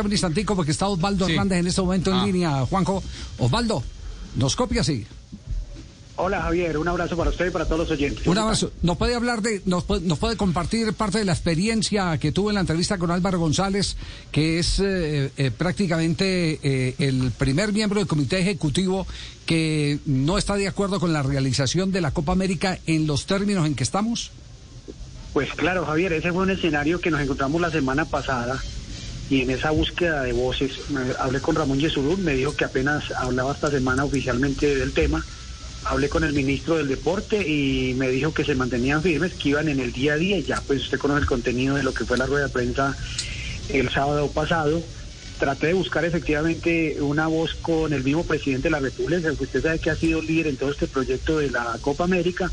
[0.00, 1.32] Un instantico porque está Osvaldo Sí.
[1.32, 2.26] Hernández en este momento en Ah.
[2.26, 2.66] línea.
[2.66, 3.02] Juanjo,
[3.38, 3.82] Osvaldo,
[4.36, 5.06] ¿nos copia sí?
[6.16, 8.26] Hola Javier, un abrazo para usted y para todos los oyentes.
[8.26, 8.70] Un abrazo.
[8.82, 12.50] ¿Nos puede hablar de, nos puede, nos puede compartir parte de la experiencia que tuvo
[12.50, 13.96] en la entrevista con Álvaro González,
[14.30, 19.06] que es eh, eh, prácticamente eh, el primer miembro del comité ejecutivo
[19.46, 23.66] que no está de acuerdo con la realización de la Copa América en los términos
[23.66, 24.30] en que estamos?
[25.32, 28.62] Pues claro Javier, ese fue un escenario que nos encontramos la semana pasada
[29.32, 30.72] y en esa búsqueda de voces
[31.18, 35.24] hablé con Ramón Yesurún, me dijo que apenas hablaba esta semana oficialmente del tema.
[35.84, 39.70] Hablé con el ministro del Deporte y me dijo que se mantenían firmes, que iban
[39.70, 42.18] en el día a día ya pues usted conoce el contenido de lo que fue
[42.18, 42.94] la rueda de prensa
[43.70, 44.82] el sábado pasado.
[45.38, 49.62] Traté de buscar efectivamente una voz con el mismo presidente de la República, que usted
[49.62, 52.52] sabe que ha sido líder en todo este proyecto de la Copa América.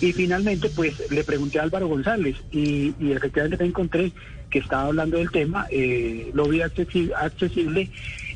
[0.00, 4.12] Y finalmente, pues le pregunté a Álvaro González y, efectivamente me encontré
[4.50, 7.90] que estaba hablando del tema, eh, lo vi accesi- accesible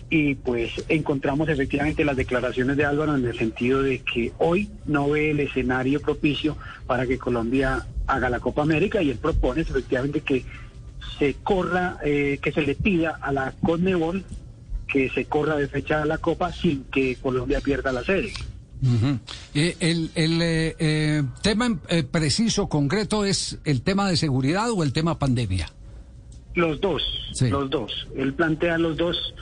[0.09, 5.11] y pues encontramos efectivamente las declaraciones de Álvaro en el sentido de que hoy no
[5.11, 10.21] ve el escenario propicio para que Colombia haga la Copa América y él propone efectivamente
[10.23, 10.45] que
[11.19, 14.25] se corra, eh, que se le pida a la Conmebol
[14.89, 18.33] que se corra de fecha la Copa sin que Colombia pierda la sede.
[18.83, 19.19] Ujú.
[19.55, 24.83] Eh, el el, eh, eh, tema eh, preciso, concreto, es el tema de seguridad o
[24.83, 25.71] el tema pandemia.
[26.55, 27.49] Los dos, Sí.
[27.49, 28.09] los dos.
[28.17, 29.35] Él plantea los dos,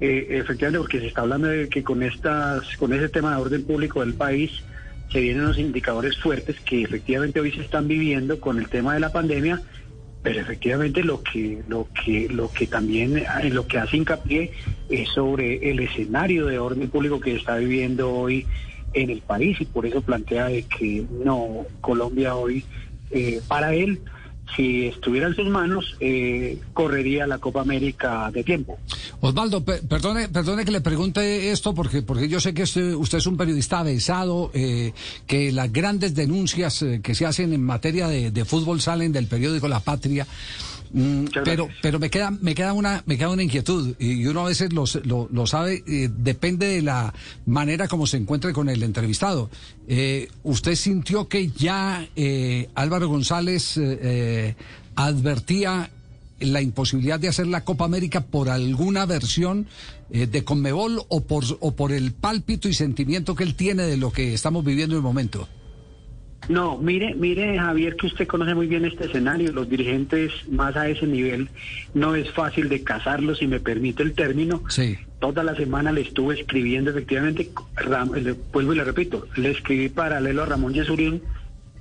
[0.00, 3.64] eh, efectivamente, porque se está hablando de que con estas, con ese tema de orden
[3.64, 4.50] público del país
[5.12, 9.00] se vienen unos indicadores fuertes que efectivamente hoy se están viviendo con el tema de
[9.00, 9.60] la pandemia,
[10.22, 14.50] pero efectivamente lo que, lo que, lo que también en lo que hace hincapié
[14.90, 18.46] es sobre el escenario de orden público que está viviendo hoy
[19.02, 22.64] en el país y por eso plantea de que no Colombia hoy
[23.10, 24.00] eh, para él
[24.54, 28.78] si estuviera en sus manos, eh, correría la Copa América de tiempo.
[29.20, 33.18] Osvaldo, pe- perdone, perdone que le pregunte esto porque, porque yo sé que usted, usted
[33.18, 34.92] es un periodista avesado, eh,
[35.26, 39.66] que las grandes denuncias eh, que se hacen en materia de fútbol salen del periódico
[39.66, 40.24] La Patria.
[40.92, 44.48] Mm, pero pero me queda me queda una me queda una inquietud y uno a
[44.48, 47.12] veces los- lo, lo sabe eh, depende de la
[47.44, 49.50] manera como se encuentre con el entrevistado.
[49.88, 54.54] Eh, usted sintió que ya eh, Álvaro González eh,
[54.94, 55.90] advertía
[56.40, 59.66] la imposibilidad de hacer la Copa América por alguna versión
[60.10, 64.12] de Conmebol o por o por el pálpito y sentimiento que él tiene de lo
[64.12, 65.48] que estamos viviendo en el momento
[66.48, 69.52] No, mire, mire Javier, que usted conoce muy bien este escenario.
[69.52, 71.48] Los dirigentes más a ese nivel
[71.92, 74.62] no es fácil de cazarlos, si me permite el término.
[74.68, 79.50] sí Toda la semana le estuve escribiendo efectivamente, Ram- le- vuelvo y le repito, le
[79.50, 81.20] escribí paralelo a Ramón Yesurín,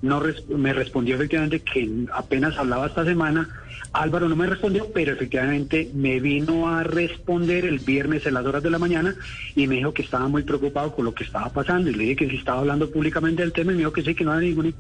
[0.02, 3.50] no me respondió efectivamente que apenas hablaba esta semana,
[3.94, 8.62] Álvaro no me respondió, pero efectivamente me vino a responder el viernes a las horas
[8.62, 9.16] de la mañana
[9.56, 12.16] y me dijo que estaba muy preocupado con lo que estaba pasando y le dije
[12.18, 14.50] que si estaba hablando públicamente del tema y me dijo que sí, que no había
[14.50, 14.76] ningún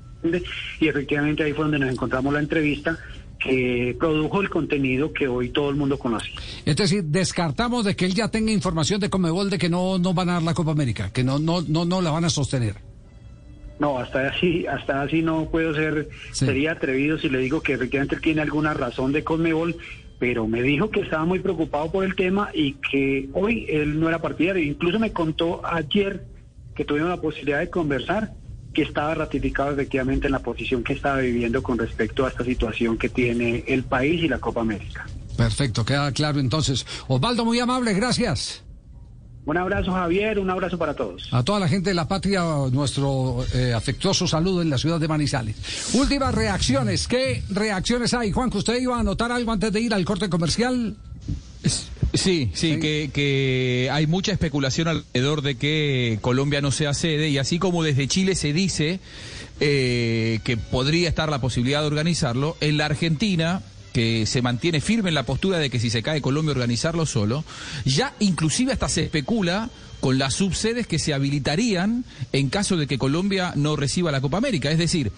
[0.80, 2.98] y efectivamente ahí fue donde nos encontramos la entrevista
[3.40, 6.30] que produjo el contenido que hoy todo el mundo conoce.
[6.66, 10.14] Es decir, descartamos de que él ya tenga información de Comebol de que no, no
[10.14, 12.75] van a dar la Copa América, que no, no, no, no la van a sostener.
[13.80, 16.46] No, hasta así, hasta así no puedo ser, Sí.
[16.46, 19.75] sería atrevido si le digo que efectivamente él tiene alguna razón de Conmebol,
[20.19, 24.08] pero me dijo que estaba muy preocupado por el tema y que hoy él no
[24.08, 24.63] era partidario.
[24.63, 26.25] Incluso me contó ayer
[26.74, 28.31] que tuvimos la posibilidad de conversar
[28.74, 32.97] que estaba ratificado efectivamente en la posición que estaba viviendo con respecto a esta situación
[32.97, 35.06] que tiene el país y la Copa América.
[35.38, 36.86] Perfecto, queda claro entonces.
[37.07, 38.64] Osvaldo, muy amable, gracias.
[39.45, 41.27] Un abrazo Javier, un abrazo para todos.
[41.31, 45.07] A toda la gente de la patria, nuestro eh, afectuoso saludo en la ciudad de
[45.07, 45.56] Manizales.
[45.94, 47.07] Últimas reacciones.
[47.07, 48.31] ¿Qué reacciones hay?
[48.31, 50.95] Juan, que usted iba a anotar algo antes de ir al corte comercial.
[52.13, 57.38] Sí, sí, Que, que hay mucha especulación alrededor de que Colombia no sea sede y
[57.38, 59.00] así como desde Chile se dice
[59.59, 63.62] eh, que podría estar la posibilidad de organizarlo, en la Argentina
[63.95, 67.45] que se mantiene firme en la postura de que si se cae Colombia organizarlo solo,
[67.86, 69.69] ya inclusive hasta se especula
[70.01, 72.03] con las subsedes que se habilitarían
[72.33, 74.69] en caso de que Colombia no reciba la Copa América.
[74.69, 75.13] Es decir,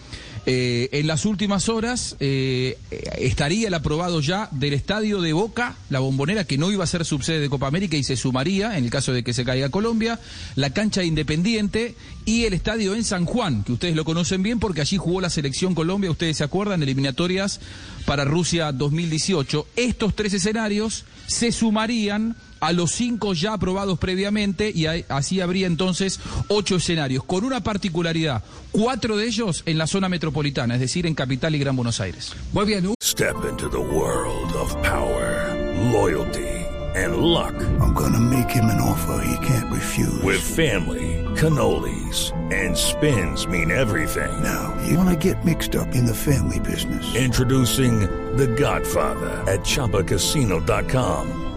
[0.49, 2.77] Eh, en las últimas horas eh,
[3.17, 7.03] estaría el aprobado ya del estadio de Boca, la bombonera que no iba a ser
[7.03, 10.21] subsede de Copa América y se sumaría en el caso de que se caiga Colombia,
[10.55, 14.79] la cancha Independiente y el estadio en San Juan, que ustedes lo conocen bien porque
[14.79, 17.59] allí jugó la selección Colombia, ustedes se acuerdan, eliminatorias
[18.05, 19.67] para Rusia 2018.
[19.75, 26.19] Estos tres escenarios se sumarían a los cinco ya aprobados previamente y así habría entonces
[26.47, 31.15] ocho escenarios, con una particularidad, cuatro de ellos en la zona metropolitana, es decir, en
[31.15, 32.33] Capital y Gran Buenos Aires.
[32.53, 32.93] Muy bien.
[33.01, 35.53] Step into the world of power,
[35.91, 36.67] loyalty
[36.97, 37.53] and luck.
[37.79, 40.21] I'm gonna make him an offer he can't refuse.
[40.23, 44.31] With family, cannolis and spins mean everything.
[44.43, 47.15] Now, you wanna get mixed up in the family business.
[47.15, 47.99] Introducing
[48.37, 51.56] The Godfather at chapacasino.com.